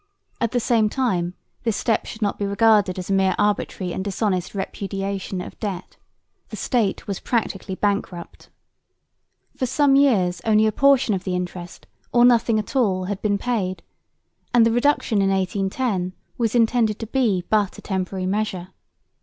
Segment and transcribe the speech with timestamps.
[0.39, 4.03] At the same time this step should not be regarded as a mere arbitrary and
[4.03, 5.97] dishonest repudiation of debt.
[6.49, 8.49] The State was practically bankrupt.
[9.55, 13.37] For some years only a portion of the interest or nothing at all had been
[13.37, 13.83] paid;
[14.55, 18.69] and the reduction in 1810 was intended to be but a temporary measure.